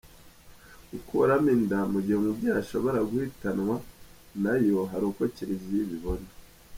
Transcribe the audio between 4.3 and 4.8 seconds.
nayo